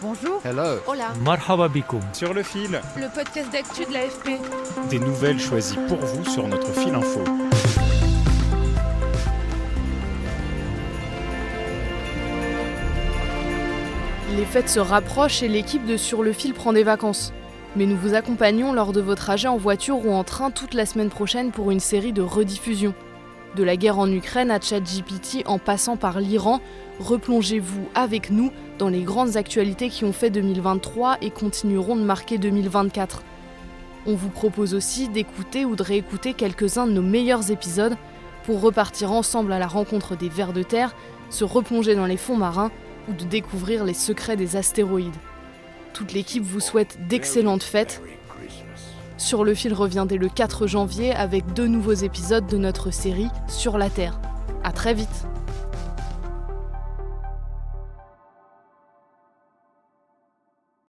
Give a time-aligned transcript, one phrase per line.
[0.00, 0.40] Bonjour.
[0.44, 0.78] Hello.
[0.86, 1.12] Hola.
[1.24, 2.00] Marhaba bikoum.
[2.12, 4.40] Sur le fil, Le podcast d'actu de l'AFP.
[4.90, 7.24] des nouvelles choisies pour vous sur notre fil info.
[14.36, 17.32] Les fêtes se rapprochent et l'équipe de Sur le fil prend des vacances.
[17.76, 20.86] Mais nous vous accompagnons lors de vos trajets en voiture ou en train toute la
[20.86, 22.94] semaine prochaine pour une série de rediffusions.
[23.56, 26.60] De la guerre en Ukraine à ChatGPT en passant par l'Iran,
[27.00, 32.38] replongez-vous avec nous dans les grandes actualités qui ont fait 2023 et continueront de marquer
[32.38, 33.22] 2024.
[34.06, 37.96] On vous propose aussi d'écouter ou de réécouter quelques-uns de nos meilleurs épisodes
[38.44, 40.94] pour repartir ensemble à la rencontre des vers de terre,
[41.30, 42.70] se replonger dans les fonds marins
[43.08, 45.16] ou de découvrir les secrets des astéroïdes.
[45.94, 48.02] Toute l'équipe vous souhaite d'excellentes fêtes.
[49.18, 53.28] Sur le fil revient dès le 4 janvier avec deux nouveaux épisodes de notre série
[53.48, 54.20] Sur la Terre.
[54.62, 55.26] À très vite